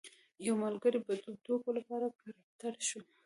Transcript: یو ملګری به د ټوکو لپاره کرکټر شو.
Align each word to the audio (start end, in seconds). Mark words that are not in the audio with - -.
یو 0.45 0.53
ملګری 0.63 0.99
به 1.05 1.13
د 1.25 1.27
ټوکو 1.43 1.69
لپاره 1.77 2.07
کرکټر 2.19 2.73
شو. 2.87 3.01